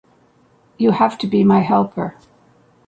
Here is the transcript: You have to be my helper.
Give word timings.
You 0.79 0.93
have 0.93 1.19
to 1.19 1.27
be 1.27 1.43
my 1.43 1.59
helper. 1.59 2.15